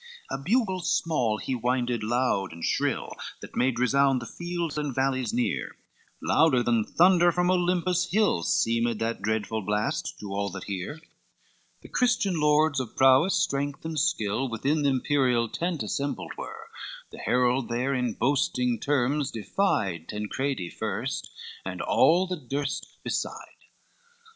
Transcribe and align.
LVII 0.31 0.35
A 0.35 0.41
bugle 0.43 0.79
small 0.79 1.37
he 1.37 1.53
winded 1.53 2.01
loud 2.01 2.51
and 2.51 2.65
shrill, 2.65 3.11
That 3.41 3.55
made 3.55 3.77
resound 3.77 4.19
the 4.19 4.25
fields 4.25 4.75
and 4.75 4.95
valleys 4.95 5.31
near, 5.31 5.77
Louder 6.23 6.63
than 6.63 6.83
thunder 6.83 7.31
from 7.31 7.51
Olympus 7.51 8.09
hill 8.09 8.41
Seemed 8.41 8.97
that 8.97 9.21
dreadful 9.21 9.61
blast 9.61 10.17
to 10.19 10.33
all 10.33 10.49
that 10.53 10.63
hear; 10.63 10.99
The 11.83 11.87
Christian 11.89 12.39
lords 12.39 12.79
of 12.79 12.95
prowess, 12.97 13.35
strength 13.35 13.85
and 13.85 13.99
skill, 13.99 14.49
Within 14.49 14.81
the 14.81 14.89
imperial 14.89 15.47
tent 15.47 15.83
assembled 15.83 16.31
were, 16.35 16.69
The 17.11 17.19
herald 17.19 17.69
there 17.69 17.93
in 17.93 18.13
boasting 18.13 18.79
terms 18.79 19.29
defied 19.29 20.09
Tancredi 20.09 20.71
first, 20.71 21.29
and 21.63 21.79
all 21.79 22.25
that 22.25 22.49
durst 22.49 22.87
beside. 23.03 23.59